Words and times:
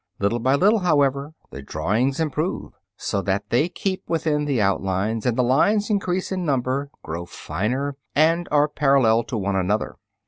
Little 0.17 0.39
by 0.39 0.55
little, 0.55 0.79
however, 0.79 1.35
the 1.51 1.61
drawings 1.61 2.19
improve, 2.19 2.73
in 3.13 3.23
that 3.25 3.51
they 3.51 3.69
keep 3.69 4.01
within 4.09 4.45
the 4.45 4.59
outlines, 4.59 5.27
and 5.27 5.37
the 5.37 5.43
lines 5.43 5.91
increase 5.91 6.31
in 6.31 6.43
number, 6.43 6.89
grow 7.03 7.27
finer, 7.27 7.95
and 8.15 8.47
are 8.49 8.67
parallel 8.67 9.23
to 9.25 9.37
one 9.37 9.55
another. 9.55 9.97